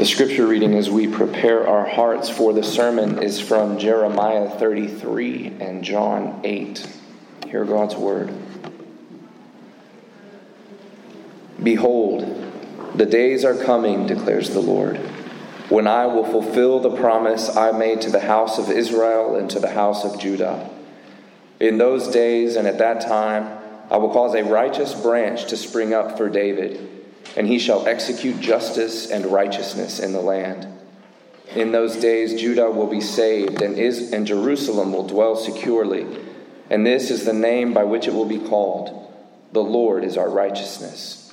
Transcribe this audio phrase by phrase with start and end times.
[0.00, 5.58] The scripture reading as we prepare our hearts for the sermon is from Jeremiah 33
[5.60, 6.88] and John 8.
[7.48, 8.32] Hear God's word.
[11.62, 12.22] Behold,
[12.94, 14.96] the days are coming, declares the Lord,
[15.68, 19.60] when I will fulfill the promise I made to the house of Israel and to
[19.60, 20.70] the house of Judah.
[21.60, 23.58] In those days and at that time,
[23.90, 26.99] I will cause a righteous branch to spring up for David
[27.36, 30.66] and he shall execute justice and righteousness in the land.
[31.54, 36.06] In those days, Judah will be saved, and, is, and Jerusalem will dwell securely.
[36.68, 39.12] And this is the name by which it will be called
[39.52, 41.32] The Lord is our righteousness.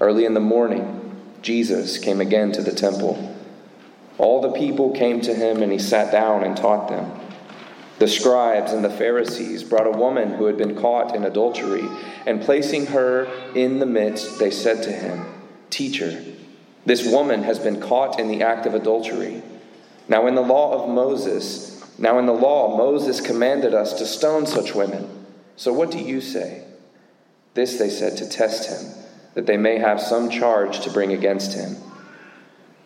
[0.00, 1.02] Early in the morning,
[1.42, 3.34] Jesus came again to the temple.
[4.18, 7.25] All the people came to him, and he sat down and taught them.
[7.98, 11.88] The scribes and the Pharisees brought a woman who had been caught in adultery,
[12.26, 15.24] and placing her in the midst, they said to him,
[15.70, 16.22] Teacher,
[16.84, 19.42] this woman has been caught in the act of adultery.
[20.08, 24.46] Now, in the law of Moses, now in the law, Moses commanded us to stone
[24.46, 25.26] such women.
[25.56, 26.64] So what do you say?
[27.54, 28.92] This they said to test him,
[29.34, 31.76] that they may have some charge to bring against him.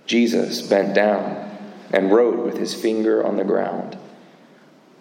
[0.07, 1.59] Jesus bent down
[1.93, 3.99] and wrote with his finger on the ground.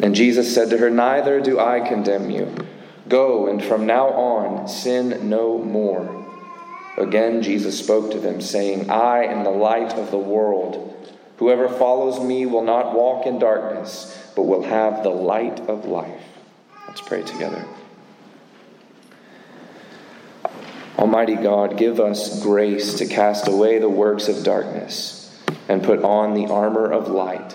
[0.00, 2.54] And Jesus said to her, Neither do I condemn you.
[3.08, 6.24] Go, and from now on sin no more.
[6.98, 10.92] Again, Jesus spoke to them, saying, I am the light of the world.
[11.38, 16.22] Whoever follows me will not walk in darkness, but will have the light of life.
[16.88, 17.66] Let's pray together.
[20.98, 26.32] Almighty God, give us grace to cast away the works of darkness and put on
[26.32, 27.54] the armor of light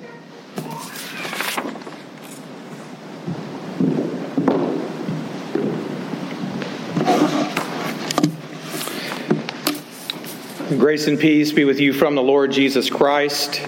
[10.81, 13.61] Grace and peace be with you from the Lord Jesus Christ.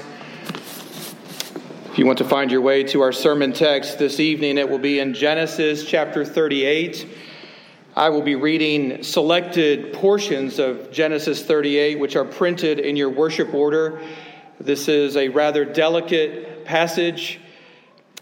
[1.91, 4.79] If you want to find your way to our sermon text this evening, it will
[4.79, 7.07] be in Genesis chapter 38.
[7.95, 13.53] I will be reading selected portions of Genesis 38, which are printed in your worship
[13.53, 14.01] order.
[14.59, 17.39] This is a rather delicate passage,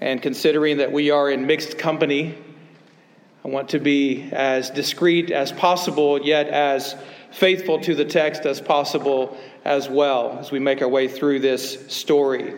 [0.02, 2.38] and considering that we are in mixed company,
[3.46, 6.98] I want to be as discreet as possible, yet as
[7.32, 11.92] faithful to the text as possible as well as we make our way through this
[11.92, 12.54] story.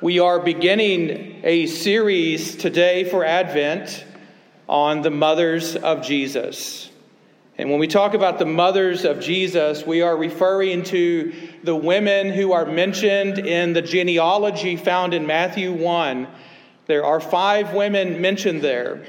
[0.00, 4.04] We are beginning a series today for Advent
[4.68, 6.90] on the mothers of Jesus.
[7.56, 11.32] And when we talk about the mothers of Jesus, we are referring to
[11.64, 16.28] the women who are mentioned in the genealogy found in Matthew 1.
[16.86, 19.06] There are five women mentioned there,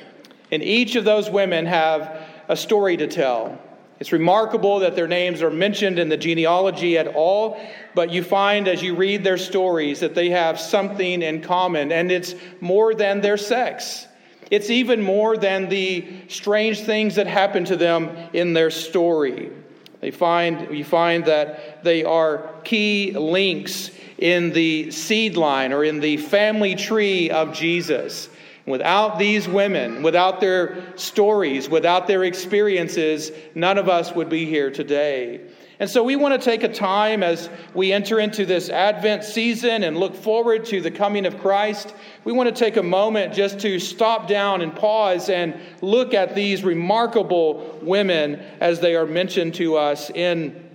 [0.50, 3.60] and each of those women have a story to tell.
[4.00, 7.60] It's remarkable that their names are mentioned in the genealogy at all,
[7.96, 12.12] but you find as you read their stories that they have something in common, and
[12.12, 14.08] it's more than their sex.
[14.52, 19.52] It's even more than the strange things that happen to them in their story.
[20.00, 26.00] They find, you find that they are key links in the seed line or in
[26.00, 28.30] the family tree of Jesus.
[28.68, 34.70] Without these women, without their stories, without their experiences, none of us would be here
[34.70, 35.40] today.
[35.80, 39.84] And so we want to take a time as we enter into this Advent season
[39.84, 41.94] and look forward to the coming of Christ.
[42.26, 46.36] We want to take a moment just to stop down and pause and look at
[46.36, 50.70] these remarkable women as they are mentioned to us in,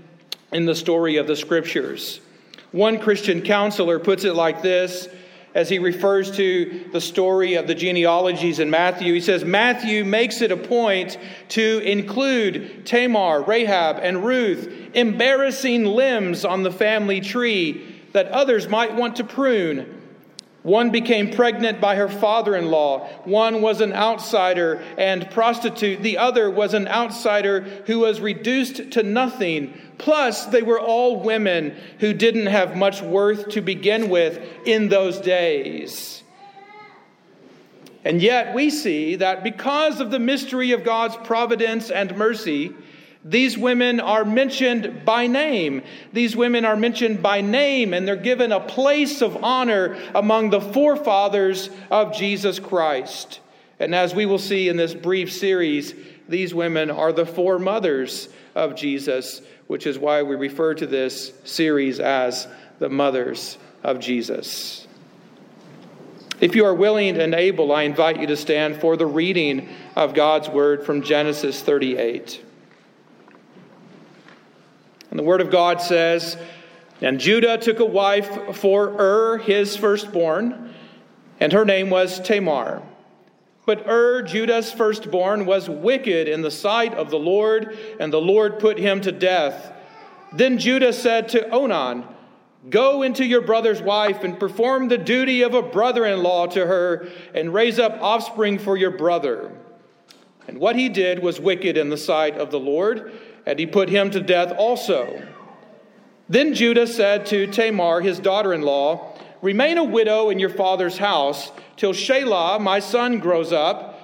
[0.51, 2.21] in the story of the scriptures.
[2.71, 5.09] One Christian counselor puts it like this
[5.55, 9.13] as he refers to the story of the genealogies in Matthew.
[9.13, 11.19] He says, Matthew makes it a point
[11.51, 18.95] to include Tamar, Rahab, and Ruth, embarrassing limbs on the family tree that others might
[18.95, 20.02] want to prune.
[20.63, 23.09] One became pregnant by her father in law.
[23.25, 26.03] One was an outsider and prostitute.
[26.03, 29.75] The other was an outsider who was reduced to nothing.
[29.99, 35.19] Plus, they were all women who didn't have much worth to begin with in those
[35.19, 36.23] days.
[38.05, 42.73] And yet, we see that because of the mystery of God's providence and mercy,
[43.25, 45.83] these women are mentioned by name.
[46.13, 50.61] These women are mentioned by name, and they're given a place of honor among the
[50.61, 53.41] forefathers of Jesus Christ.
[53.79, 55.95] And as we will see in this brief series,
[56.29, 61.33] these women are the four mothers of Jesus, which is why we refer to this
[61.45, 62.49] series as
[62.81, 64.87] the mothers of Jesus.
[66.41, 70.13] If you are willing and able, I invite you to stand for the reading of
[70.13, 72.47] God's word from Genesis 38.
[75.13, 76.39] And the Word of God says,
[77.03, 80.73] And Judah took a wife for Ur, his firstborn,
[81.39, 82.83] and her name was Tamar.
[83.67, 88.59] But Ur, Judah's firstborn, was wicked in the sight of the Lord, and the Lord
[88.59, 89.75] put him to death.
[90.33, 92.05] Then Judah said to Onan,
[92.71, 96.67] Go into your brother's wife and perform the duty of a brother in law to
[96.67, 99.53] her, and raise up offspring for your brother.
[100.49, 103.13] And what he did was wicked in the sight of the Lord
[103.47, 105.27] and he put him to death also.
[106.29, 110.99] Then Judah said to Tamar, his daughter in law, Remain a widow in your father's
[110.99, 113.99] house till Shelah, my son, grows up.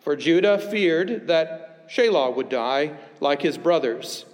[0.00, 4.24] For Judah feared that Shelah would die like his brothers.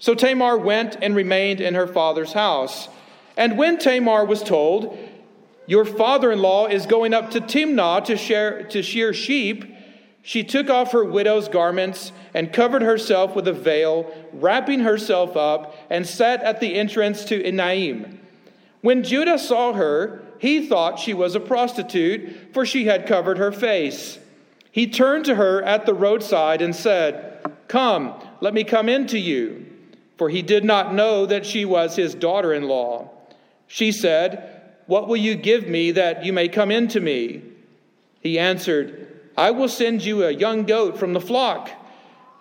[0.00, 2.88] So Tamar went and remained in her father's house.
[3.36, 4.98] And when Tamar was told,
[5.66, 9.64] Your father in law is going up to Timnah to, share, to shear sheep,
[10.22, 15.74] she took off her widow's garments and covered herself with a veil, wrapping herself up,
[15.88, 18.18] and sat at the entrance to Enaim.
[18.82, 23.52] When Judah saw her, he thought she was a prostitute, for she had covered her
[23.52, 24.18] face.
[24.72, 29.18] He turned to her at the roadside and said, Come, let me come in to
[29.18, 29.66] you.
[30.16, 33.10] For he did not know that she was his daughter in law.
[33.66, 37.42] She said, What will you give me that you may come in to me?
[38.20, 41.70] He answered, I will send you a young goat from the flock.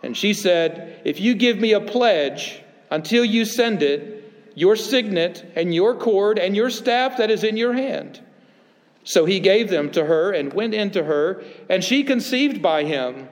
[0.04, 2.62] And she said, If you give me a pledge
[2.92, 7.56] until you send it, your signet and your cord and your staff that is in
[7.56, 8.19] your hand.
[9.06, 13.30] So he gave them to her and went into her, and she conceived by him.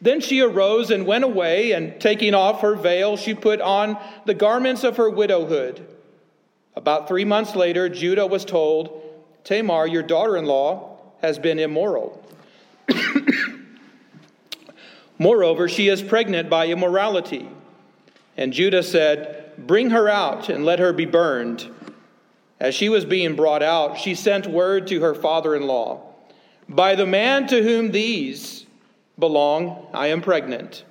[0.00, 3.96] Then she arose and went away, and taking off her veil, she put on
[4.26, 5.86] the garments of her widowhood.
[6.74, 9.00] About three months later, Judah was told,
[9.44, 12.20] Tamar, your daughter in law, has been immoral.
[15.18, 17.48] Moreover, she is pregnant by immorality.
[18.36, 21.70] And Judah said, Bring her out and let her be burned.
[22.58, 26.14] As she was being brought out, she sent word to her father in law
[26.68, 28.66] By the man to whom these
[29.18, 30.84] belong, I am pregnant.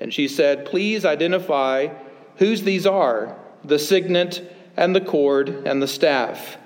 [0.00, 1.88] And she said, Please identify
[2.36, 4.42] whose these are the signet
[4.76, 6.56] and the cord and the staff.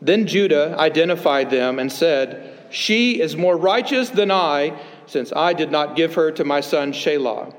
[0.00, 4.78] Then Judah identified them and said, She is more righteous than I
[5.12, 7.54] since I did not give her to my son Shelah.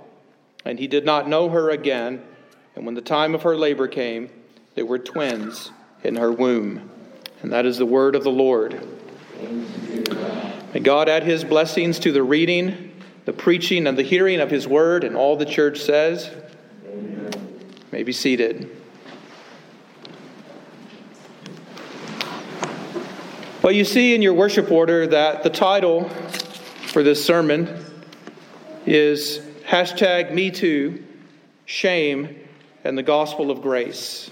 [0.65, 2.23] And he did not know her again.
[2.75, 4.29] And when the time of her labor came,
[4.73, 5.71] there were twins
[6.03, 6.89] in her womb.
[7.43, 8.81] And that is the word of the Lord.
[10.73, 12.91] May God add his blessings to the reading,
[13.25, 16.31] the preaching, and the hearing of his word, and all the church says.
[16.87, 17.31] Amen.
[17.91, 18.75] May be seated.
[23.61, 26.09] Well, you see in your worship order that the title
[26.93, 27.83] for this sermon
[28.85, 31.03] is hashtag me too,
[31.65, 32.35] shame,
[32.83, 34.29] and the gospel of grace.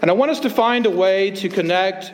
[0.00, 2.12] And I want us to find a way to connect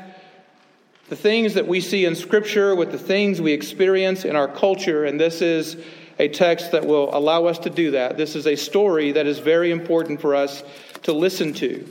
[1.11, 5.05] the things that we see in Scripture with the things we experience in our culture.
[5.05, 5.77] And this is
[6.19, 8.17] a text that will allow us to do that.
[8.17, 10.65] This is a story that is very important for us
[11.03, 11.87] to listen to.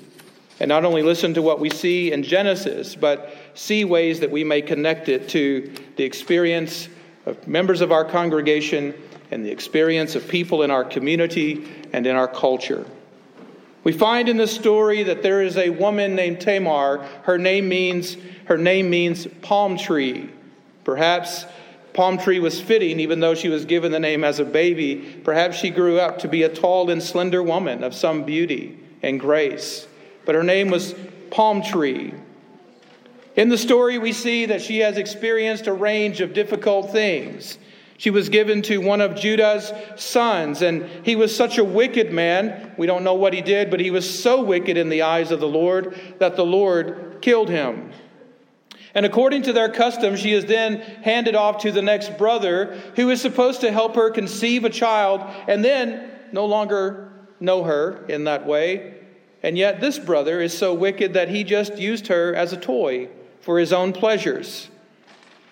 [0.60, 4.44] And not only listen to what we see in Genesis, but see ways that we
[4.44, 6.90] may connect it to the experience
[7.26, 8.94] of members of our congregation
[9.32, 12.86] and the experience of people in our community and in our culture.
[13.84, 17.00] We find in this story that there is a woman named Tamar.
[17.24, 20.30] Her name means her name means palm tree.
[20.84, 21.46] Perhaps
[21.94, 25.22] palm tree was fitting even though she was given the name as a baby.
[25.24, 29.20] Perhaps she grew up to be a tall and slender woman of some beauty and
[29.20, 29.88] grace.
[30.26, 30.94] But her name was
[31.32, 32.14] palm tree.
[33.36, 37.58] In the story, we see that she has experienced a range of difficult things.
[37.98, 42.74] She was given to one of Judah's sons, and he was such a wicked man.
[42.78, 45.40] We don't know what he did, but he was so wicked in the eyes of
[45.40, 47.92] the Lord that the Lord killed him.
[48.94, 53.10] And according to their custom, she is then handed off to the next brother who
[53.12, 58.26] is supposed to help her conceive a child and then no longer know her in
[58.26, 58.96] that way.
[59.44, 63.10] And yet, this brother is so wicked that he just used her as a toy
[63.42, 64.70] for his own pleasures.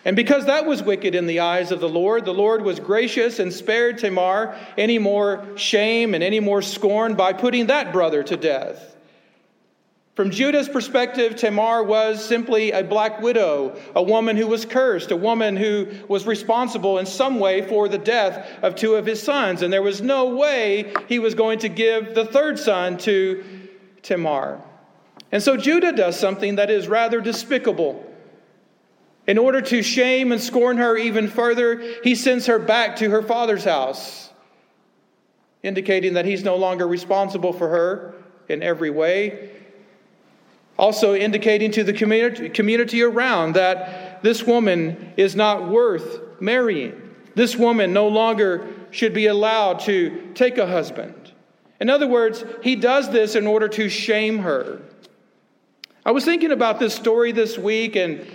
[0.05, 3.39] And because that was wicked in the eyes of the Lord, the Lord was gracious
[3.39, 8.38] and spared Tamar any more shame and any more scorn by putting that brother to
[8.38, 8.96] death.
[10.15, 15.15] From Judah's perspective, Tamar was simply a black widow, a woman who was cursed, a
[15.15, 19.62] woman who was responsible in some way for the death of two of his sons.
[19.62, 23.43] And there was no way he was going to give the third son to
[24.01, 24.62] Tamar.
[25.31, 28.05] And so Judah does something that is rather despicable.
[29.27, 33.21] In order to shame and scorn her even further, he sends her back to her
[33.21, 34.29] father's house,
[35.62, 38.15] indicating that he's no longer responsible for her
[38.48, 39.51] in every way
[40.79, 47.13] also indicating to the community, community around that this woman is not worth marrying.
[47.36, 51.33] This woman no longer should be allowed to take a husband.
[51.81, 54.81] In other words, he does this in order to shame her.
[56.06, 58.25] I was thinking about this story this week, and,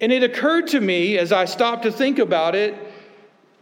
[0.00, 2.74] and it occurred to me as I stopped to think about it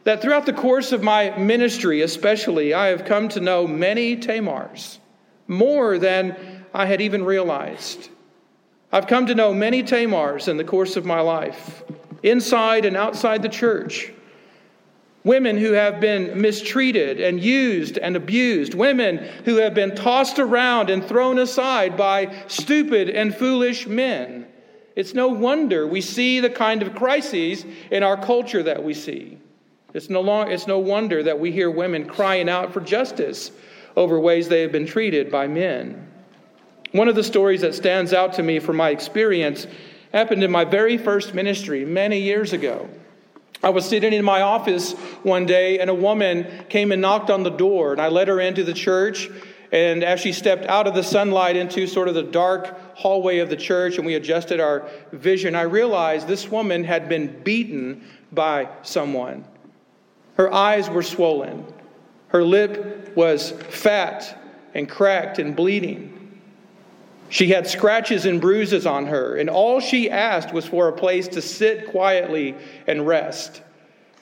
[0.05, 4.99] that throughout the course of my ministry, especially, I have come to know many Tamars,
[5.47, 8.09] more than I had even realized.
[8.91, 11.83] I've come to know many Tamars in the course of my life,
[12.23, 14.13] inside and outside the church.
[15.25, 18.75] Women who have been mistreated and used and abused.
[18.75, 24.47] Women who have been tossed around and thrown aside by stupid and foolish men.
[24.97, 29.39] It's no wonder we see the kind of crises in our culture that we see.
[29.95, 33.53] It's no, long, it's no wonder that we hear women crying out for justice
[33.97, 36.09] over ways they have been treated by men.
[36.93, 39.67] One of the stories that stands out to me from my experience
[40.13, 42.89] happened in my very first ministry many years ago.
[43.63, 44.93] I was sitting in my office
[45.23, 48.41] one day, and a woman came and knocked on the door, and I let her
[48.41, 49.31] into the church.
[49.71, 53.49] And as she stepped out of the sunlight into sort of the dark hallway of
[53.49, 58.69] the church, and we adjusted our vision, I realized this woman had been beaten by
[58.83, 59.45] someone.
[60.37, 61.65] Her eyes were swollen,
[62.29, 64.39] her lip was fat
[64.75, 66.22] and cracked and bleeding.
[67.33, 71.29] She had scratches and bruises on her, and all she asked was for a place
[71.29, 72.55] to sit quietly
[72.87, 73.63] and rest.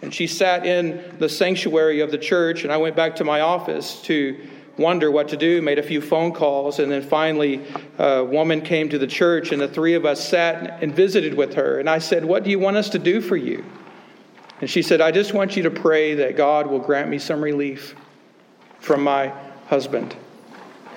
[0.01, 3.41] And she sat in the sanctuary of the church, and I went back to my
[3.41, 4.39] office to
[4.79, 7.65] wonder what to do, made a few phone calls, and then finally
[7.99, 11.55] a woman came to the church, and the three of us sat and visited with
[11.55, 11.81] her.
[11.81, 13.65] And I said, What do you want us to do for you?
[14.61, 17.43] And she said, I just want you to pray that God will grant me some
[17.43, 17.97] relief
[18.79, 19.33] from my
[19.67, 20.15] husband.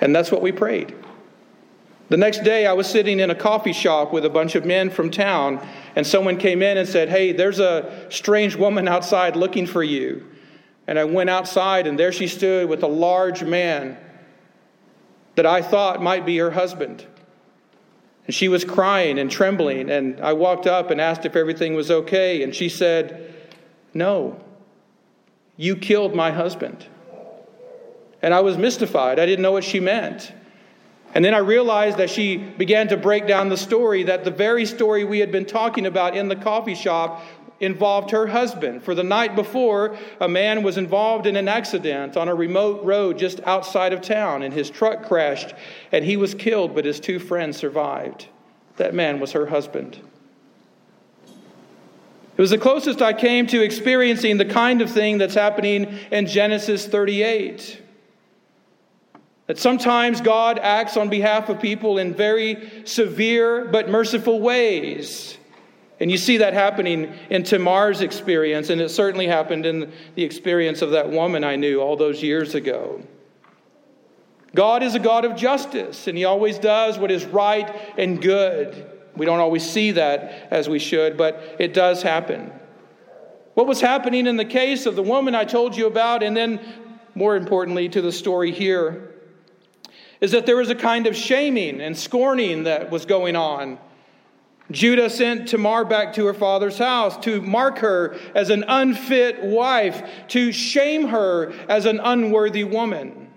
[0.00, 0.94] And that's what we prayed.
[2.14, 4.88] The next day, I was sitting in a coffee shop with a bunch of men
[4.88, 5.60] from town,
[5.96, 10.24] and someone came in and said, Hey, there's a strange woman outside looking for you.
[10.86, 13.98] And I went outside, and there she stood with a large man
[15.34, 17.04] that I thought might be her husband.
[18.26, 21.90] And she was crying and trembling, and I walked up and asked if everything was
[21.90, 23.34] okay, and she said,
[23.92, 24.40] No,
[25.56, 26.86] you killed my husband.
[28.22, 29.18] And I was mystified.
[29.18, 30.32] I didn't know what she meant.
[31.14, 34.66] And then I realized that she began to break down the story that the very
[34.66, 37.22] story we had been talking about in the coffee shop
[37.60, 38.82] involved her husband.
[38.82, 43.16] For the night before, a man was involved in an accident on a remote road
[43.16, 45.54] just outside of town, and his truck crashed,
[45.92, 48.26] and he was killed, but his two friends survived.
[48.76, 50.00] That man was her husband.
[52.36, 56.26] It was the closest I came to experiencing the kind of thing that's happening in
[56.26, 57.82] Genesis 38.
[59.46, 65.36] That sometimes God acts on behalf of people in very severe but merciful ways.
[66.00, 70.82] And you see that happening in Tamar's experience, and it certainly happened in the experience
[70.82, 73.02] of that woman I knew all those years ago.
[74.54, 78.90] God is a God of justice, and He always does what is right and good.
[79.16, 82.52] We don't always see that as we should, but it does happen.
[83.54, 86.60] What was happening in the case of the woman I told you about, and then
[87.14, 89.13] more importantly to the story here,
[90.20, 93.78] is that there was a kind of shaming and scorning that was going on.
[94.70, 100.02] Judah sent Tamar back to her father's house to mark her as an unfit wife,
[100.28, 103.28] to shame her as an unworthy woman.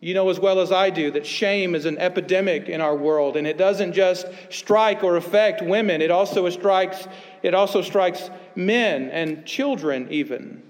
[0.00, 3.36] You know as well as I do that shame is an epidemic in our world,
[3.36, 7.08] and it doesn't just strike or affect women, it also strikes,
[7.42, 10.62] it also strikes men and children even.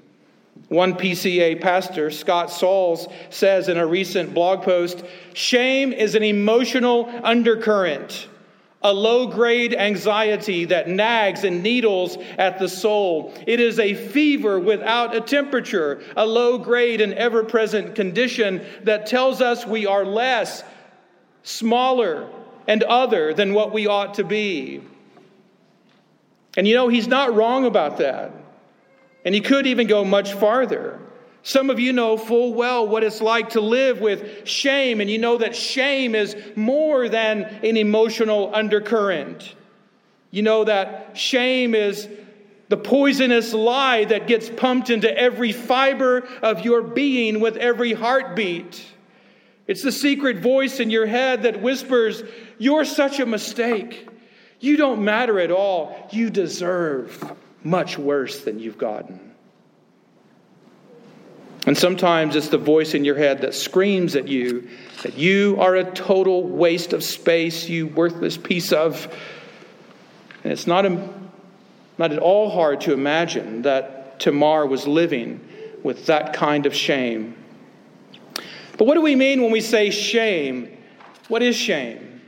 [0.68, 7.10] One PCA pastor, Scott Sauls, says in a recent blog post shame is an emotional
[7.24, 8.28] undercurrent,
[8.82, 13.32] a low grade anxiety that nags and needles at the soul.
[13.46, 19.06] It is a fever without a temperature, a low grade and ever present condition that
[19.06, 20.62] tells us we are less,
[21.44, 22.28] smaller,
[22.66, 24.82] and other than what we ought to be.
[26.58, 28.32] And you know, he's not wrong about that.
[29.28, 30.98] And he could even go much farther.
[31.42, 35.18] Some of you know full well what it's like to live with shame, and you
[35.18, 39.54] know that shame is more than an emotional undercurrent.
[40.30, 42.08] You know that shame is
[42.70, 48.82] the poisonous lie that gets pumped into every fiber of your being with every heartbeat.
[49.66, 52.22] It's the secret voice in your head that whispers,
[52.56, 54.08] You're such a mistake.
[54.58, 56.08] You don't matter at all.
[56.12, 59.28] You deserve much worse than you've gotten.
[61.66, 64.68] And sometimes it's the voice in your head that screams at you
[65.02, 69.14] that you are a total waste of space, you worthless piece of.
[70.44, 70.90] And it's not,
[71.98, 75.46] not at all hard to imagine that Tamar was living
[75.82, 77.36] with that kind of shame.
[78.78, 80.76] But what do we mean when we say shame?
[81.28, 82.22] What is shame?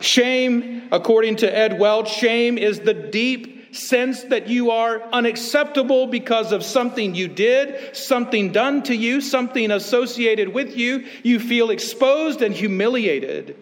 [0.00, 6.52] Shame, according to Ed Welch, shame is the deep sense that you are unacceptable because
[6.52, 11.06] of something you did, something done to you, something associated with you.
[11.22, 13.56] You feel exposed and humiliated.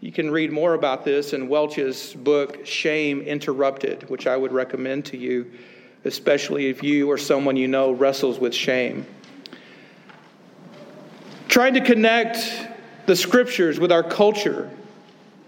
[0.00, 5.04] You can read more about this in Welch's book, Shame Interrupted, which I would recommend
[5.06, 5.50] to you,
[6.04, 9.04] especially if you or someone you know wrestles with shame.
[11.48, 12.38] Trying to connect
[13.06, 14.70] the scriptures with our culture.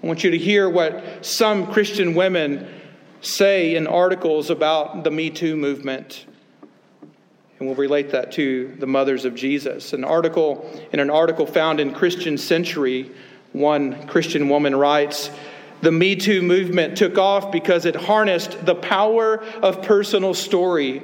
[0.03, 2.69] I want you to hear what some Christian women
[3.23, 6.27] say in articles about the Me Too movement.
[7.59, 9.93] And we'll relate that to the mothers of Jesus.
[9.93, 13.11] An article in an article found in Christian Century,
[13.53, 15.31] one Christian woman writes,
[15.81, 21.03] the Me Too movement took off because it harnessed the power of personal story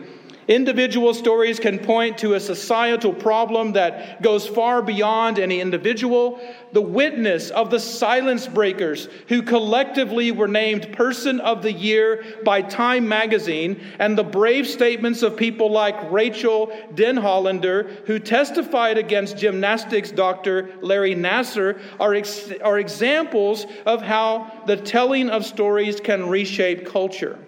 [0.48, 6.40] Individual stories can point to a societal problem that goes far beyond any individual.
[6.72, 12.62] The witness of the silence breakers, who collectively were named Person of the Year by
[12.62, 20.10] Time magazine, and the brave statements of people like Rachel Denhollander, who testified against gymnastics
[20.10, 26.86] doctor Larry Nassar, are, ex- are examples of how the telling of stories can reshape
[26.86, 27.38] culture.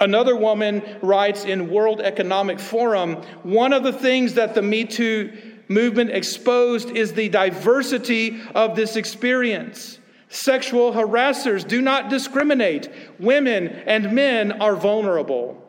[0.00, 5.36] Another woman writes in World Economic Forum one of the things that the Me Too
[5.68, 9.98] movement exposed is the diversity of this experience.
[10.30, 12.88] Sexual harassers do not discriminate.
[13.18, 15.67] Women and men are vulnerable.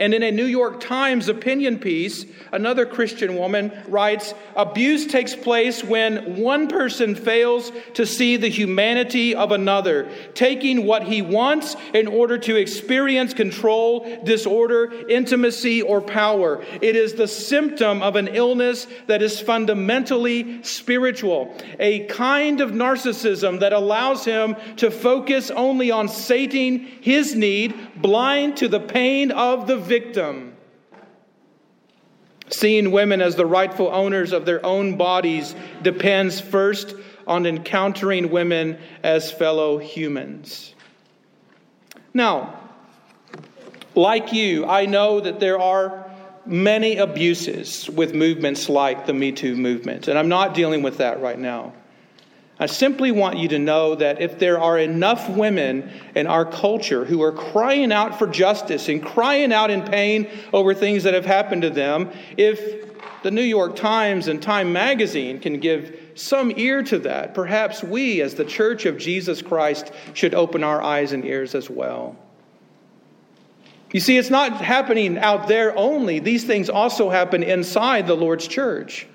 [0.00, 5.84] And in a New York Times opinion piece, another Christian woman writes Abuse takes place
[5.84, 12.06] when one person fails to see the humanity of another, taking what he wants in
[12.06, 16.64] order to experience control, disorder, intimacy, or power.
[16.80, 23.60] It is the symptom of an illness that is fundamentally spiritual, a kind of narcissism
[23.60, 29.66] that allows him to focus only on sating his need, blind to the pain of
[29.66, 30.56] the victim.
[32.48, 36.94] Seeing women as the rightful owners of their own bodies depends first
[37.26, 40.74] on encountering women as fellow humans.
[42.14, 42.60] Now,
[43.96, 46.08] like you, I know that there are
[46.46, 51.20] many abuses with movements like the Me Too movement, and I'm not dealing with that
[51.20, 51.72] right now.
[52.60, 57.06] I simply want you to know that if there are enough women in our culture
[57.06, 61.24] who are crying out for justice and crying out in pain over things that have
[61.24, 62.86] happened to them, if
[63.22, 68.20] the New York Times and Time Magazine can give some ear to that, perhaps we,
[68.20, 72.14] as the Church of Jesus Christ, should open our eyes and ears as well.
[73.90, 78.46] You see, it's not happening out there only, these things also happen inside the Lord's
[78.46, 79.06] church.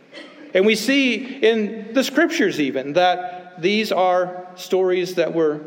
[0.56, 5.60] And we see in the scriptures, even, that these are stories that were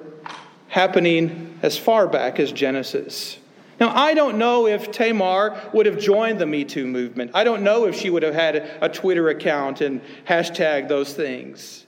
[0.68, 3.38] happening as far back as Genesis.
[3.78, 7.32] Now, I don't know if Tamar would have joined the Me Too movement.
[7.34, 11.84] I don't know if she would have had a Twitter account and hashtag those things.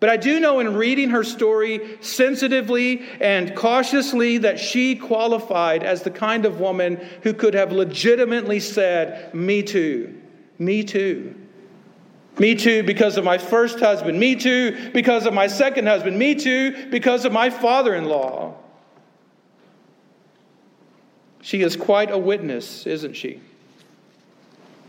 [0.00, 6.02] But I do know in reading her story sensitively and cautiously that she qualified as
[6.02, 10.20] the kind of woman who could have legitimately said, Me too,
[10.58, 11.39] me too.
[12.40, 14.18] Me too because of my first husband.
[14.18, 16.18] Me too because of my second husband.
[16.18, 18.54] Me too because of my father in law.
[21.42, 23.40] She is quite a witness, isn't she?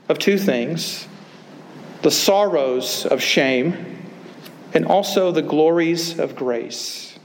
[0.07, 1.07] Of two things
[2.03, 4.01] the sorrows of shame
[4.73, 7.19] and also the glories of grace.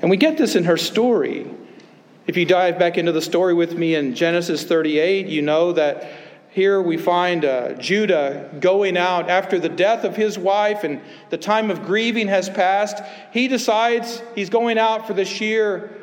[0.00, 1.48] And we get this in her story.
[2.26, 6.10] If you dive back into the story with me in Genesis 38, you know that
[6.50, 11.38] here we find uh, Judah going out after the death of his wife and the
[11.38, 13.00] time of grieving has passed.
[13.32, 15.96] He decides he's going out for the shear,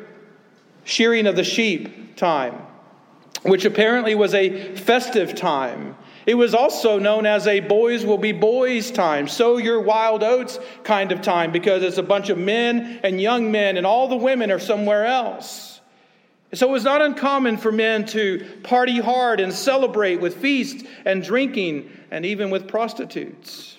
[0.84, 2.54] shearing of the sheep time,
[3.42, 5.96] which apparently was a festive time.
[6.24, 10.58] It was also known as a boys will be boys time, sow your wild oats
[10.82, 14.16] kind of time, because it's a bunch of men and young men, and all the
[14.16, 15.77] women are somewhere else.
[16.54, 21.22] So it was not uncommon for men to party hard and celebrate with feasts and
[21.22, 23.76] drinking and even with prostitutes.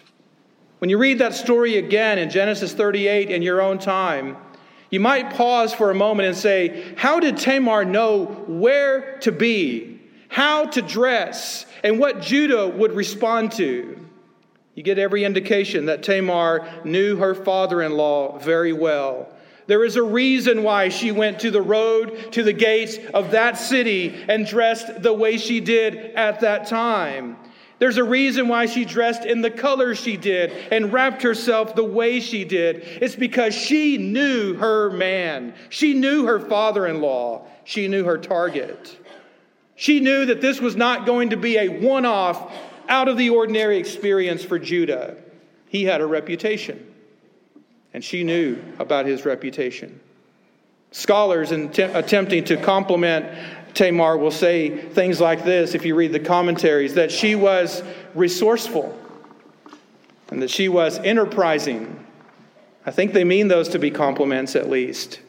[0.77, 4.37] When you read that story again in Genesis 38 in your own time,
[4.91, 9.99] you might pause for a moment and say, How did Tamar know where to be,
[10.29, 13.95] how to dress, and what Judah would respond to.
[14.75, 19.29] You get every indication that Tamar knew her father in law very well.
[19.69, 23.55] There is a reason why she went to the road to the gates of that
[23.55, 27.37] city and dressed the way she did at that time.
[27.77, 31.83] There's a reason why she dressed in the color she did and wrapped herself the
[31.83, 32.77] way she did.
[32.99, 35.53] It's because she knew her man.
[35.69, 37.45] She knew her father in law.
[37.63, 38.97] She knew her target.
[39.75, 42.51] She knew that this was not going to be a one off,
[42.87, 45.15] out of the ordinary experience for Judah.
[45.67, 46.88] He had a reputation,
[47.93, 49.99] and she knew about his reputation.
[50.91, 53.25] Scholars, in attempting to compliment
[53.73, 57.83] Tamar, will say things like this if you read the commentaries that she was
[58.15, 58.97] resourceful
[60.29, 62.05] and that she was enterprising.
[62.85, 65.19] I think they mean those to be compliments at least.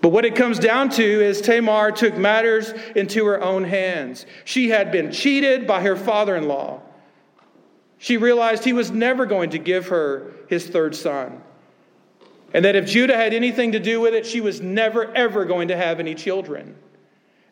[0.00, 4.26] But what it comes down to is Tamar took matters into her own hands.
[4.44, 6.80] She had been cheated by her father in law.
[7.98, 11.40] She realized he was never going to give her his third son.
[12.54, 15.68] And that if Judah had anything to do with it, she was never, ever going
[15.68, 16.76] to have any children.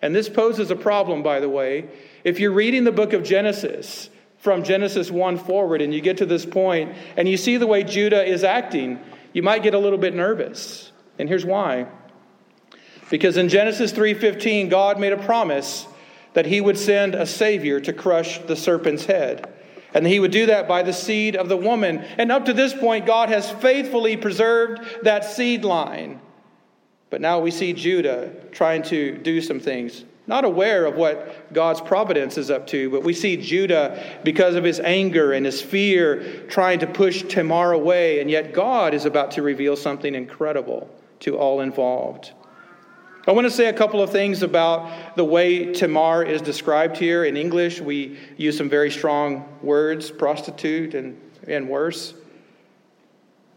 [0.00, 1.88] And this poses a problem, by the way.
[2.24, 4.10] If you're reading the book of Genesis,
[4.44, 7.82] from Genesis 1 forward, and you get to this point, and you see the way
[7.82, 9.00] Judah is acting,
[9.32, 10.92] you might get a little bit nervous.
[11.18, 11.86] And here's why.
[13.08, 15.86] Because in Genesis 3:15 God made a promise
[16.34, 19.48] that he would send a savior to crush the serpent's head.
[19.94, 22.04] And he would do that by the seed of the woman.
[22.18, 26.20] And up to this point God has faithfully preserved that seed line.
[27.10, 31.80] But now we see Judah trying to do some things, not aware of what God's
[31.80, 36.44] providence is up to, but we see Judah, because of his anger and his fear,
[36.48, 38.20] trying to push Tamar away.
[38.20, 42.32] And yet God is about to reveal something incredible to all involved.
[43.26, 47.24] I want to say a couple of things about the way Tamar is described here.
[47.24, 52.12] In English, we use some very strong words, prostitute and, and worse.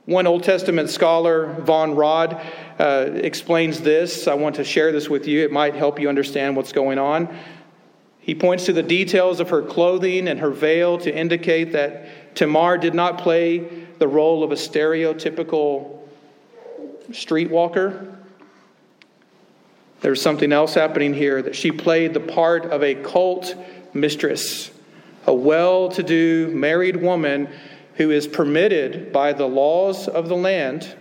[0.05, 2.41] One Old Testament scholar, Von Rad,
[2.79, 4.25] uh, explains this.
[4.29, 5.43] I want to share this with you.
[5.43, 7.37] It might help you understand what's going on.
[8.19, 12.77] He points to the details of her clothing and her veil to indicate that Tamar
[12.77, 15.99] did not play the role of a stereotypical
[17.09, 18.16] streetwalker.
[20.01, 23.55] There's something else happening here that she played the part of a cult
[23.93, 24.71] mistress,
[25.25, 27.49] a well to do married woman
[27.95, 30.95] who is permitted by the laws of the land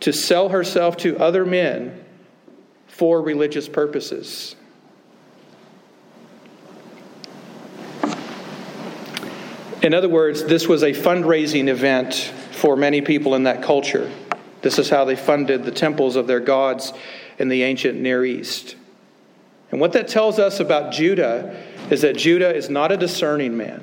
[0.00, 2.04] to sell herself to other men
[2.86, 4.54] for religious purposes.
[9.80, 12.14] In other words, this was a fundraising event
[12.50, 14.10] for many people in that culture.
[14.60, 16.92] This is how they funded the temples of their gods
[17.38, 18.76] in the ancient Near East.
[19.70, 21.56] And what that tells us about Judah
[21.90, 23.82] is that Judah is not a discerning man.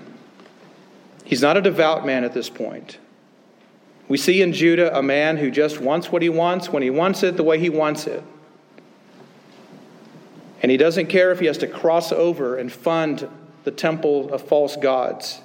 [1.24, 3.00] He's not a devout man at this point.
[4.08, 7.24] We see in Judah a man who just wants what he wants when he wants
[7.24, 8.24] it the way he wants it.
[10.62, 13.28] And he doesn't care if he has to cross over and fund
[13.63, 15.41] the temple of false gods,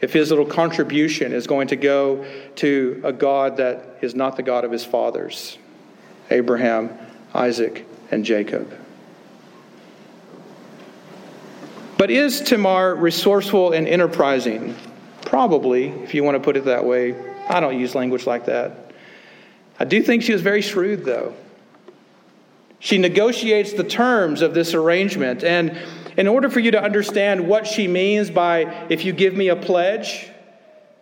[0.00, 4.42] if his little contribution is going to go to a God that is not the
[4.42, 5.58] God of his fathers,
[6.30, 6.98] Abraham,
[7.36, 8.72] Isaac, and Jacob.
[11.98, 14.74] But is Tamar resourceful and enterprising?
[15.22, 17.14] Probably, if you want to put it that way.
[17.48, 18.92] I don't use language like that.
[19.78, 21.34] I do think she was very shrewd, though.
[22.78, 25.42] She negotiates the terms of this arrangement.
[25.42, 25.78] And
[26.16, 29.56] in order for you to understand what she means by, if you give me a
[29.56, 30.28] pledge,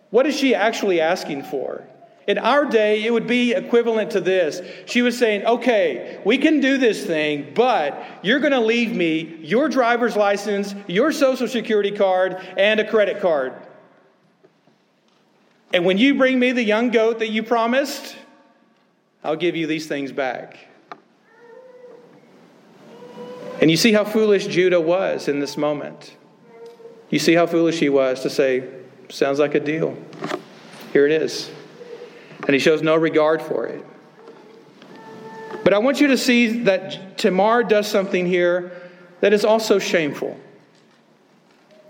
[0.09, 1.83] what is she actually asking for?
[2.27, 4.61] In our day, it would be equivalent to this.
[4.87, 9.37] She was saying, okay, we can do this thing, but you're going to leave me
[9.41, 13.53] your driver's license, your social security card, and a credit card.
[15.71, 18.15] And when you bring me the young goat that you promised,
[19.23, 20.57] I'll give you these things back.
[23.61, 26.15] And you see how foolish Judah was in this moment.
[27.09, 28.67] You see how foolish he was to say,
[29.09, 29.95] Sounds like a deal.
[30.91, 31.51] Here it is.
[32.45, 33.83] And he shows no regard for it.
[35.63, 38.71] But I want you to see that Tamar does something here
[39.21, 40.39] that is also shameful.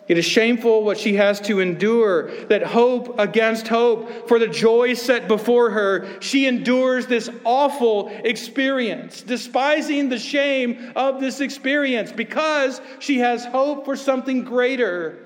[0.08, 4.94] It is shameful what she has to endure, that hope against hope, for the joy
[4.94, 12.80] set before her, she endures this awful experience, despising the shame of this experience because
[13.00, 15.18] she has hope for something greater.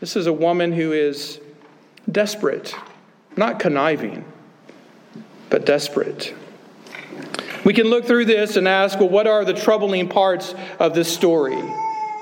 [0.00, 1.40] This is a woman who is
[2.10, 2.74] desperate,
[3.36, 4.24] not conniving,
[5.50, 6.34] but desperate.
[7.64, 11.12] We can look through this and ask, well, what are the troubling parts of this
[11.12, 11.62] story?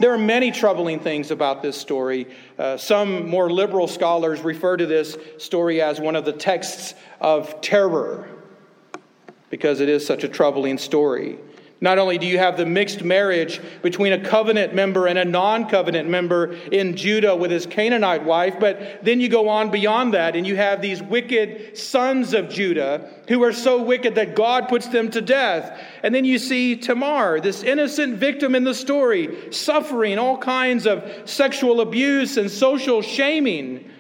[0.01, 2.27] There are many troubling things about this story.
[2.59, 7.61] Uh, some more liberal scholars refer to this story as one of the texts of
[7.61, 8.29] terror
[9.51, 11.39] because it is such a troubling story.
[11.83, 15.69] Not only do you have the mixed marriage between a covenant member and a non
[15.69, 20.37] covenant member in Judah with his Canaanite wife, but then you go on beyond that
[20.37, 24.87] and you have these wicked sons of Judah who are so wicked that God puts
[24.87, 25.77] them to death.
[26.05, 31.05] And then you see Tamar, this innocent victim in the story, suffering all kinds of
[31.25, 33.91] sexual abuse and social shaming.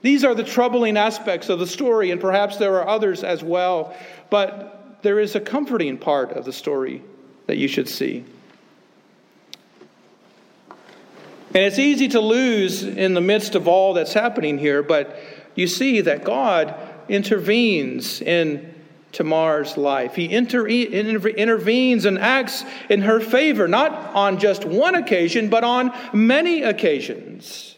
[0.00, 3.94] These are the troubling aspects of the story, and perhaps there are others as well.
[4.30, 7.02] But there is a comforting part of the story
[7.46, 8.24] that you should see.
[11.52, 15.18] And it's easy to lose in the midst of all that's happening here, but
[15.56, 16.74] you see that God
[17.08, 18.72] intervenes in
[19.10, 20.14] Tamar's life.
[20.14, 25.92] He inter- intervenes and acts in her favor, not on just one occasion, but on
[26.12, 27.76] many occasions.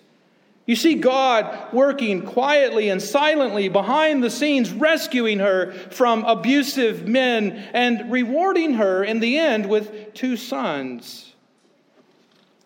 [0.64, 7.68] You see God working quietly and silently behind the scenes, rescuing her from abusive men
[7.72, 11.34] and rewarding her in the end with two sons.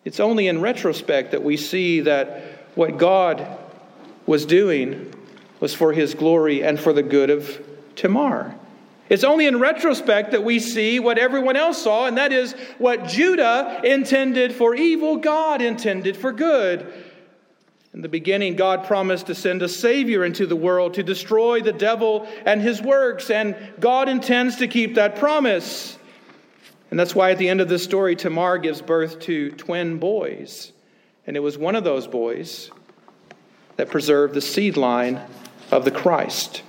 [0.05, 3.45] It's only in retrospect that we see that what God
[4.27, 5.13] was doing
[5.59, 7.61] was for his glory and for the good of
[7.95, 8.55] Tamar.
[9.09, 13.07] It's only in retrospect that we see what everyone else saw, and that is what
[13.07, 16.93] Judah intended for evil, God intended for good.
[17.97, 21.73] In the beginning, God promised to send a Savior into the world to destroy the
[21.73, 25.97] devil and his works, and God intends to keep that promise.
[26.91, 30.73] And that's why at the end of this story, Tamar gives birth to twin boys.
[31.25, 32.69] And it was one of those boys
[33.77, 35.19] that preserved the seed line
[35.71, 36.61] of the Christ.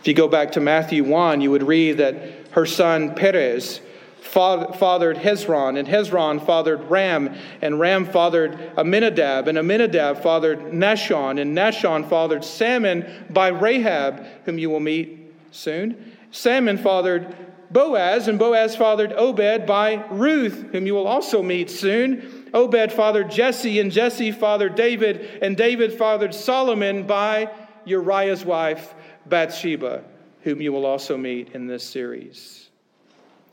[0.00, 2.16] If you go back to Matthew 1, you would read that
[2.52, 3.82] her son Perez
[4.30, 11.56] fathered Hezron, and Hezron fathered Ram, and Ram fathered Amminadab, and Amminadab fathered Nahshon, and
[11.56, 16.12] Nahshon fathered Salmon by Rahab, whom you will meet soon.
[16.30, 17.34] Salmon fathered
[17.70, 22.48] Boaz, and Boaz fathered Obed by Ruth, whom you will also meet soon.
[22.54, 27.50] Obed fathered Jesse, and Jesse fathered David, and David fathered Solomon by
[27.84, 28.94] Uriah's wife,
[29.26, 30.02] Bathsheba,
[30.42, 32.69] whom you will also meet in this series.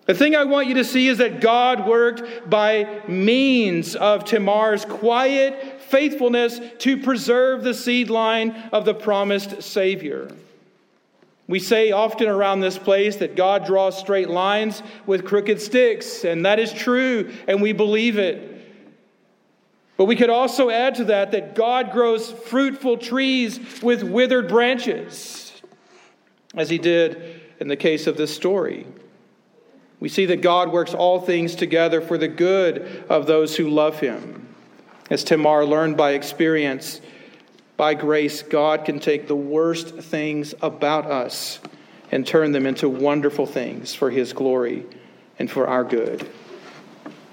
[0.07, 4.85] The thing I want you to see is that God worked by means of Tamar's
[4.85, 10.29] quiet faithfulness to preserve the seed line of the promised Savior.
[11.47, 16.45] We say often around this place that God draws straight lines with crooked sticks, and
[16.45, 18.53] that is true, and we believe it.
[19.97, 25.51] But we could also add to that that God grows fruitful trees with withered branches,
[26.55, 28.85] as he did in the case of this story.
[29.99, 33.99] We see that God works all things together for the good of those who love
[33.99, 34.47] him.
[35.09, 37.01] As Tamar learned by experience,
[37.77, 41.59] by grace, God can take the worst things about us
[42.11, 44.85] and turn them into wonderful things for his glory
[45.39, 46.27] and for our good.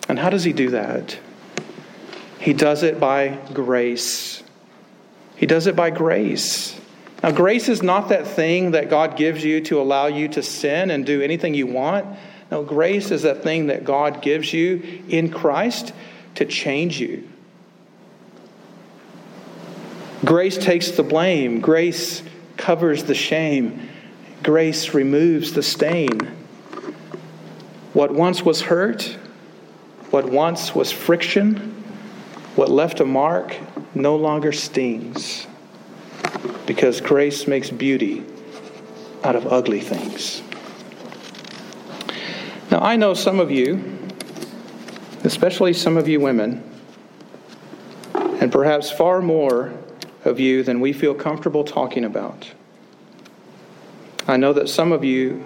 [0.08, 1.18] And how does he do that?
[2.38, 4.42] He does it by grace.
[5.36, 6.78] He does it by grace.
[7.22, 10.90] Now, grace is not that thing that God gives you to allow you to sin
[10.90, 12.18] and do anything you want.
[12.54, 15.92] No, grace is that thing that God gives you in Christ
[16.36, 17.28] to change you.
[20.24, 22.22] Grace takes the blame, grace
[22.56, 23.88] covers the shame,
[24.44, 26.20] grace removes the stain.
[27.92, 29.02] What once was hurt,
[30.10, 31.56] what once was friction,
[32.54, 33.56] what left a mark
[33.96, 35.48] no longer stings
[36.66, 38.24] because grace makes beauty
[39.24, 40.40] out of ugly things.
[42.74, 44.00] Now, I know some of you,
[45.22, 46.60] especially some of you women,
[48.12, 49.72] and perhaps far more
[50.24, 52.52] of you than we feel comfortable talking about.
[54.26, 55.44] I know that some of you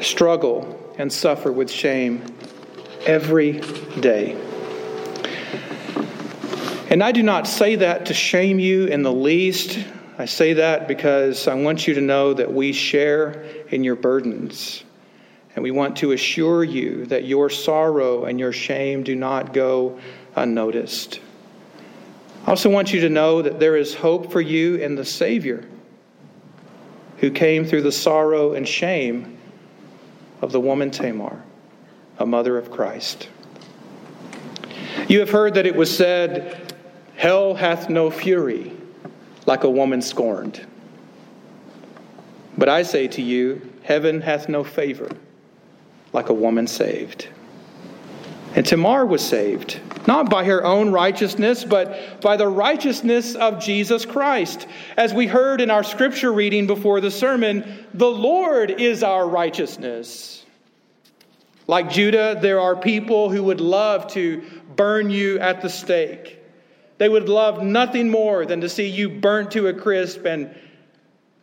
[0.00, 2.24] struggle and suffer with shame
[3.06, 3.60] every
[4.00, 4.32] day.
[6.90, 9.78] And I do not say that to shame you in the least.
[10.18, 14.83] I say that because I want you to know that we share in your burdens.
[15.54, 19.98] And we want to assure you that your sorrow and your shame do not go
[20.34, 21.20] unnoticed.
[22.44, 25.64] I also want you to know that there is hope for you in the Savior
[27.18, 29.38] who came through the sorrow and shame
[30.42, 31.42] of the woman Tamar,
[32.18, 33.28] a mother of Christ.
[35.08, 36.74] You have heard that it was said,
[37.14, 38.72] Hell hath no fury
[39.46, 40.66] like a woman scorned.
[42.58, 45.08] But I say to you, Heaven hath no favor
[46.14, 47.28] like a woman saved.
[48.54, 54.06] And Tamar was saved, not by her own righteousness, but by the righteousness of Jesus
[54.06, 54.68] Christ.
[54.96, 60.46] As we heard in our scripture reading before the sermon, the Lord is our righteousness.
[61.66, 64.44] Like Judah, there are people who would love to
[64.76, 66.38] burn you at the stake.
[66.98, 70.54] They would love nothing more than to see you burnt to a crisp and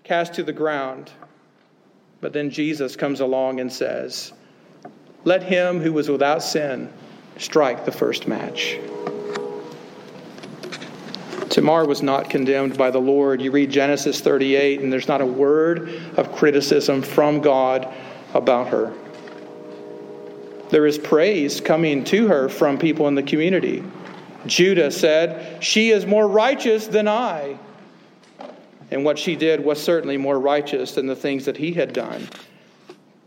[0.06, 1.12] cast to the ground.
[2.22, 4.32] But then Jesus comes along and says,
[5.24, 6.92] Let him who was without sin
[7.38, 8.78] strike the first match.
[11.50, 13.42] Tamar was not condemned by the Lord.
[13.42, 17.94] You read Genesis 38, and there's not a word of criticism from God
[18.34, 18.94] about her.
[20.70, 23.84] There is praise coming to her from people in the community.
[24.46, 27.58] Judah said, She is more righteous than I.
[28.90, 32.28] And what she did was certainly more righteous than the things that he had done.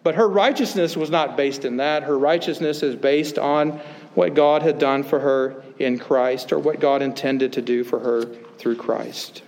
[0.04, 2.02] But her righteousness was not based in that.
[2.02, 3.80] Her righteousness is based on
[4.14, 7.98] what God had done for her in Christ or what God intended to do for
[7.98, 8.26] her
[8.58, 9.42] through Christ.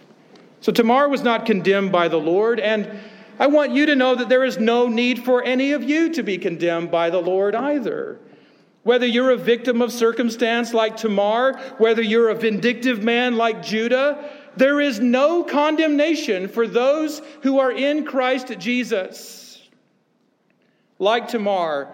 [0.63, 2.91] So Tamar was not condemned by the Lord, and
[3.39, 6.23] I want you to know that there is no need for any of you to
[6.23, 8.19] be condemned by the Lord either.
[8.83, 14.31] Whether you're a victim of circumstance like Tamar, whether you're a vindictive man like Judah,
[14.57, 19.46] there is no condemnation for those who are in Christ Jesus.
[20.99, 21.89] Like Tamar,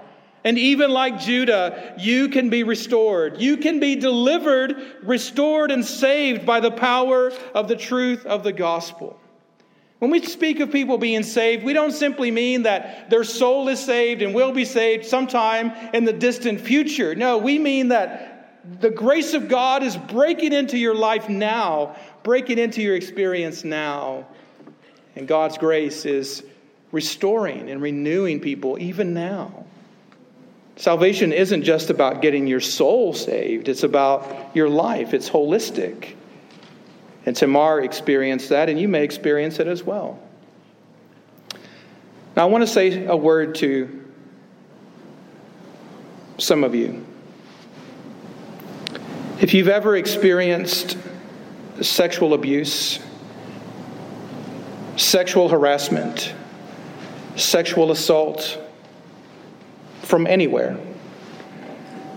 [0.45, 3.41] and even like Judah, you can be restored.
[3.41, 8.53] You can be delivered, restored, and saved by the power of the truth of the
[8.53, 9.19] gospel.
[10.01, 13.79] When we speak of people being saved, we don't simply mean that their soul is
[13.79, 17.15] saved and will be saved sometime in the distant future.
[17.15, 22.59] No, we mean that the grace of God is breaking into your life now, breaking
[22.59, 24.27] into your experience now.
[25.15, 26.43] And God's grace is
[26.93, 29.65] restoring and renewing people even now.
[30.77, 36.15] Salvation isn't just about getting your soul saved, it's about your life, it's holistic.
[37.25, 40.19] And Tamar experienced that, and you may experience it as well.
[42.35, 44.05] Now, I want to say a word to
[46.39, 47.07] some of you.
[49.41, 50.97] If you've ever experienced
[51.81, 52.99] sexual abuse,
[54.97, 56.35] sexual harassment,
[57.37, 58.59] sexual assault
[60.03, 60.79] from anywhere,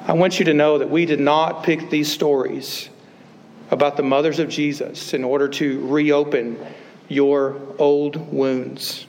[0.07, 2.89] I want you to know that we did not pick these stories
[3.71, 6.57] about the mothers of Jesus in order to reopen
[7.07, 9.07] your old wounds.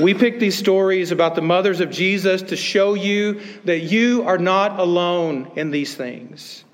[0.00, 4.38] We pick these stories about the mothers of Jesus to show you that you are
[4.38, 6.64] not alone in these things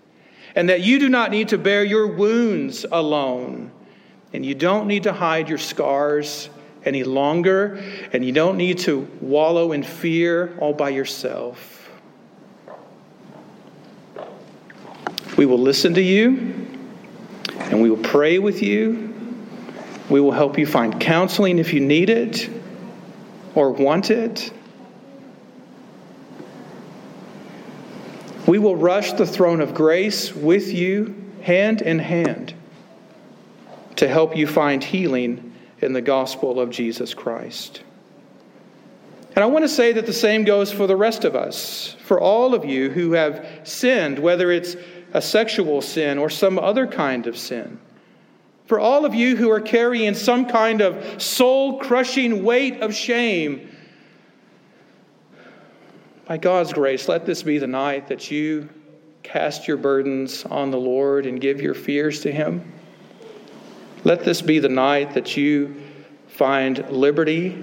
[0.54, 3.70] and that you do not need to bear your wounds alone
[4.32, 6.48] and you don't need to hide your scars
[6.84, 11.90] any longer and you don't need to wallow in fear all by yourself.
[15.36, 16.66] We will listen to you
[17.58, 19.14] and we will pray with you.
[20.08, 22.50] We will help you find counseling if you need it
[23.54, 24.52] or want it.
[28.46, 32.52] We will rush the throne of grace with you, hand in hand,
[33.96, 35.49] to help you find healing
[35.80, 37.82] in the gospel of Jesus Christ.
[39.34, 42.20] And I want to say that the same goes for the rest of us, for
[42.20, 44.76] all of you who have sinned, whether it's
[45.12, 47.78] a sexual sin or some other kind of sin.
[48.66, 53.68] For all of you who are carrying some kind of soul crushing weight of shame,
[56.26, 58.68] by God's grace, let this be the night that you
[59.24, 62.72] cast your burdens on the Lord and give your fears to Him.
[64.02, 65.76] Let this be the night that you
[66.28, 67.62] find liberty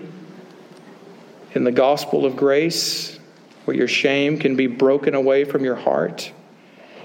[1.53, 3.19] in the gospel of grace,
[3.65, 6.31] where your shame can be broken away from your heart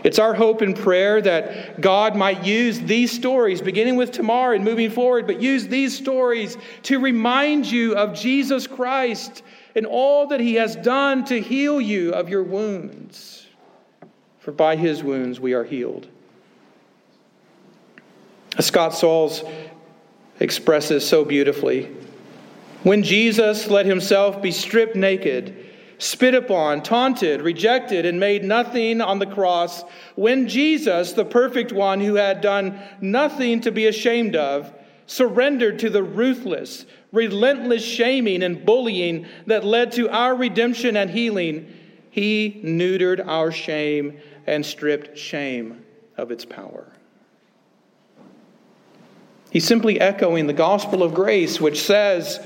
[0.04, 4.64] It's our hope and prayer that God might use these stories, beginning with Tamar and
[4.64, 9.42] moving forward, but use these stories to remind you of Jesus Christ
[9.76, 13.46] and all that he has done to heal you of your wounds.
[14.40, 16.08] For by his wounds we are healed.
[18.60, 19.42] Scott Sauls
[20.40, 21.90] expresses so beautifully,
[22.82, 29.20] when Jesus let himself be stripped naked, spit upon, taunted, rejected, and made nothing on
[29.20, 29.84] the cross,
[30.16, 34.72] when Jesus, the perfect one who had done nothing to be ashamed of,
[35.06, 41.72] surrendered to the ruthless, relentless shaming and bullying that led to our redemption and healing,
[42.10, 45.84] he neutered our shame and stripped shame
[46.16, 46.91] of its power.
[49.52, 52.40] He's simply echoing the gospel of grace, which says,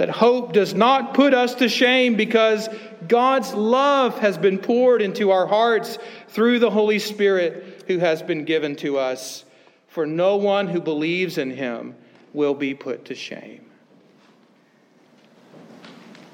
[0.00, 2.70] that hope does not put us to shame because
[3.06, 5.98] God's love has been poured into our hearts
[6.28, 9.44] through the Holy Spirit who has been given to us.
[9.88, 11.94] For no one who believes in him
[12.32, 13.66] will be put to shame.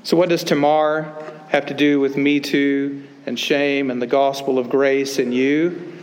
[0.04, 1.12] So, what does Tamar
[1.48, 5.95] have to do with Me Too and shame and the gospel of grace in you?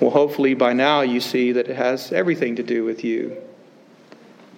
[0.00, 3.36] Well, hopefully by now you see that it has everything to do with you.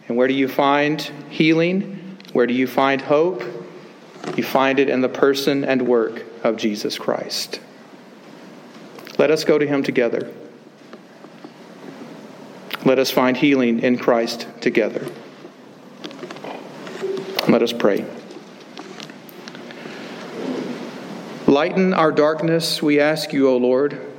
[0.07, 2.19] And where do you find healing?
[2.33, 3.43] Where do you find hope?
[4.37, 7.61] You find it in the person and work of Jesus Christ.
[9.19, 10.33] Let us go to him together.
[12.85, 15.07] Let us find healing in Christ together.
[17.49, 18.05] Let us pray.
[21.47, 24.12] Lighten our darkness, we ask you, O Lord,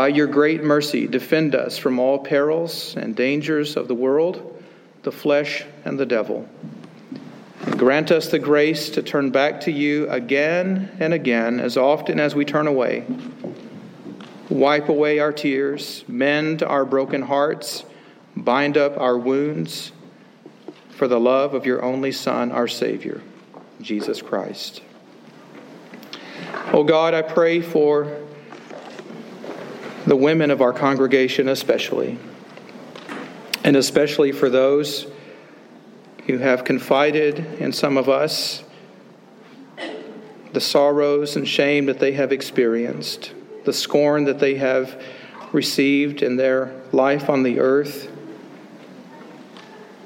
[0.00, 4.64] by your great mercy defend us from all perils and dangers of the world
[5.02, 6.48] the flesh, and the devil.
[7.66, 12.18] And grant us the grace to turn back to you again and again as often
[12.18, 13.04] as we turn away.
[14.48, 17.84] Wipe away our tears, mend our broken hearts,
[18.34, 19.92] bind up our wounds
[20.88, 23.20] for the love of your only Son, our Savior,
[23.82, 24.80] Jesus Christ.
[26.72, 28.19] Oh God, I pray for
[30.06, 32.18] the women of our congregation especially
[33.64, 35.06] and especially for those
[36.26, 38.64] who have confided in some of us
[40.52, 43.32] the sorrows and shame that they have experienced,
[43.64, 45.00] the scorn that they have
[45.52, 48.10] received in their life on the earth.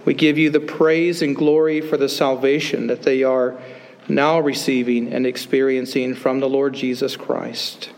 [0.04, 3.58] We give you the praise and glory for the salvation that they are
[4.06, 7.90] now receiving and experiencing from the Lord Jesus Christ.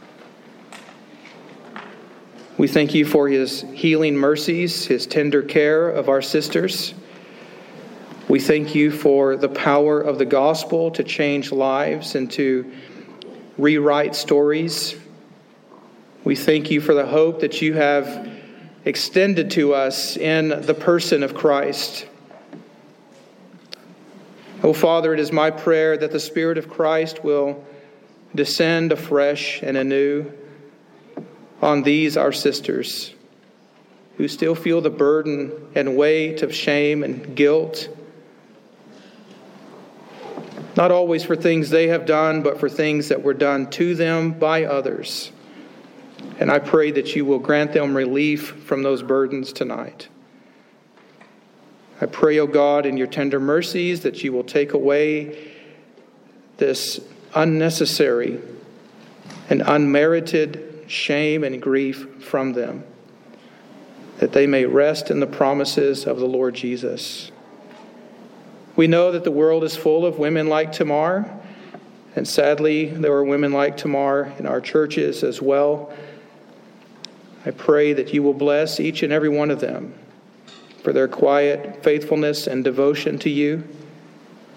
[2.58, 6.94] We thank you for his healing mercies, his tender care of our sisters.
[8.28, 12.72] We thank you for the power of the gospel to change lives and to
[13.58, 14.96] rewrite stories.
[16.24, 18.26] We thank you for the hope that you have
[18.86, 22.06] extended to us in the person of Christ.
[24.62, 27.62] Oh, Father, it is my prayer that the Spirit of Christ will
[28.34, 30.32] descend afresh and anew
[31.62, 33.14] on these, our sisters,
[34.16, 37.88] who still feel the burden and weight of shame and guilt,
[40.76, 44.32] not always for things they have done, but for things that were done to them
[44.32, 45.32] by others.
[46.38, 50.08] And I pray that you will grant them relief from those burdens tonight.
[52.00, 55.52] I pray, O oh God, in your tender mercies, that you will take away
[56.58, 57.00] this
[57.34, 58.40] unnecessary
[59.48, 62.84] and unmerited shame and grief from them,
[64.18, 67.30] that they may rest in the promises of the Lord Jesus.
[68.76, 71.30] We know that the world is full of women like Tamar,
[72.14, 75.92] and sadly, there are women like Tamar in our churches as well.
[77.44, 79.94] I pray that you will bless each and every one of them
[80.82, 83.66] for their quiet faithfulness and devotion to you,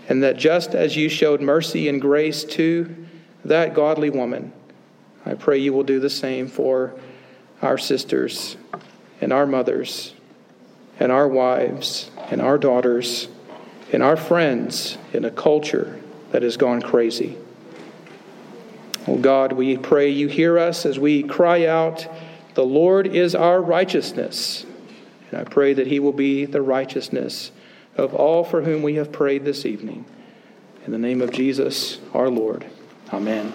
[0.07, 2.95] and that just as you showed mercy and grace to
[3.45, 4.53] that godly woman,
[5.29, 6.95] I pray you will do the same for
[7.61, 8.57] our sisters
[9.21, 10.15] and our mothers
[10.99, 13.27] and our wives and our daughters
[13.93, 16.01] and our friends in a culture
[16.31, 17.37] that has gone crazy.
[19.07, 22.07] Oh God, we pray you hear us as we cry out,
[22.55, 24.65] The Lord is our righteousness.
[25.29, 27.51] And I pray that he will be the righteousness
[27.95, 30.05] of all for whom we have prayed this evening.
[30.87, 32.65] In the name of Jesus, our Lord.
[33.13, 33.53] Amen.